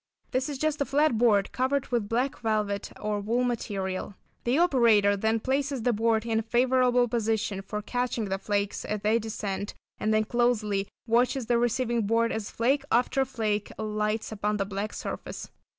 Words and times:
This 0.31 0.49
is 0.49 0.57
just 0.57 0.81
a 0.81 0.85
flat 0.85 1.19
board 1.19 1.51
covered 1.51 1.85
with 1.89 2.09
black 2.09 2.39
velvet 2.39 2.91
or 2.99 3.19
wool 3.19 3.43
material. 3.43 4.15
The 4.45 4.57
operator 4.57 5.15
then 5.15 5.39
places 5.39 5.83
the 5.83 5.93
board 5.93 6.25
in 6.25 6.39
a 6.39 6.41
favourable 6.41 7.07
position 7.07 7.61
for 7.61 7.83
catching 7.83 8.25
the 8.25 8.39
flakes 8.39 8.83
as 8.83 9.01
they 9.01 9.19
descend, 9.19 9.75
and 9.99 10.11
then 10.11 10.23
closely 10.23 10.87
watches 11.05 11.45
the 11.45 11.59
receiving 11.59 12.07
board 12.07 12.31
as 12.31 12.49
flake 12.49 12.83
after 12.91 13.23
flake 13.25 13.71
alights 13.77 14.31
upon 14.31 14.57
the 14.57 14.65
black 14.65 14.91
surface. 14.93 15.51